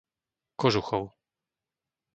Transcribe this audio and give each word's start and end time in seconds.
Kožuchov 0.59 1.03